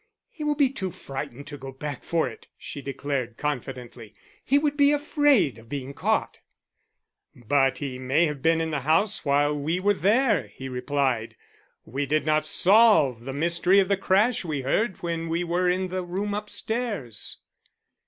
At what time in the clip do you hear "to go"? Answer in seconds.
1.45-1.71